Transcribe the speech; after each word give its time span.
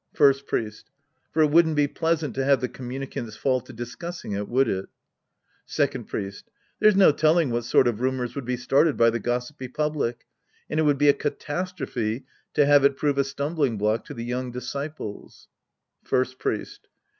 First 0.15 0.47
Priest. 0.47 0.89
For 1.31 1.43
it 1.43 1.51
wouldn't 1.51 1.75
be 1.75 1.87
pleasant 1.87 2.33
to 2.33 2.43
have 2.43 2.59
the 2.59 2.67
communicants 2.67 3.35
fall 3.35 3.61
to 3.61 3.71
discussing 3.71 4.31
it, 4.31 4.49
would 4.49 4.67
it? 4.67 4.89
Second 5.67 6.05
Priest. 6.05 6.49
There'.s 6.79 6.95
no 6.95 7.11
telling 7.11 7.51
what 7.51 7.65
sort 7.65 7.87
of 7.87 8.01
rumors 8.01 8.33
would 8.33 8.43
be 8.45 8.57
started 8.57 8.97
by 8.97 9.11
the 9.11 9.19
gossipy 9.19 9.67
public. 9.67 10.25
And 10.71 10.79
it 10.79 10.83
would 10.83 10.97
be 10.97 11.09
a 11.09 11.13
catastrophy 11.13 12.25
to 12.55 12.65
have 12.65 12.83
it 12.83 12.97
prove 12.97 13.19
a 13.19 13.23
stumbling 13.23 13.77
block 13.77 14.03
to 14.05 14.15
the 14.15 14.27
yoving 14.27 14.51
disciples. 14.51 15.47
First 16.03 16.39
FHest. 16.39 16.79